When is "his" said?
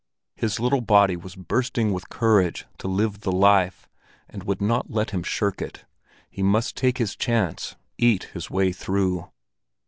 0.35-0.59, 6.97-7.15, 8.33-8.49